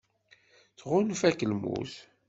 Tɣunfa-k 0.79 1.39
lmut. 1.51 1.93